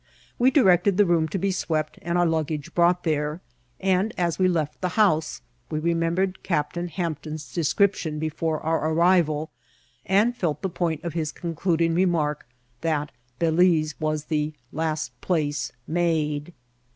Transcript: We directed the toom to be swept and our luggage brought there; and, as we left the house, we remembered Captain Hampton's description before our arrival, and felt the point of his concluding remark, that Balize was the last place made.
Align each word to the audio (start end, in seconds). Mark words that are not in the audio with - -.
We 0.39 0.49
directed 0.49 0.97
the 0.97 1.03
toom 1.05 1.27
to 1.29 1.37
be 1.37 1.51
swept 1.51 1.99
and 2.01 2.17
our 2.17 2.25
luggage 2.25 2.73
brought 2.73 3.03
there; 3.03 3.39
and, 3.79 4.15
as 4.17 4.39
we 4.39 4.47
left 4.47 4.81
the 4.81 4.97
house, 4.97 5.41
we 5.69 5.77
remembered 5.77 6.41
Captain 6.41 6.87
Hampton's 6.87 7.53
description 7.53 8.17
before 8.17 8.59
our 8.61 8.91
arrival, 8.91 9.51
and 10.03 10.35
felt 10.35 10.63
the 10.63 10.69
point 10.69 11.03
of 11.03 11.13
his 11.13 11.31
concluding 11.31 11.93
remark, 11.93 12.47
that 12.81 13.11
Balize 13.39 13.93
was 13.99 14.25
the 14.25 14.55
last 14.71 15.11
place 15.21 15.71
made. 15.85 16.51